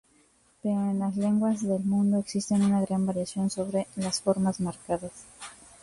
[0.63, 5.11] Pero en las lenguas del mundo existe una gran variación sobre las formas marcadas.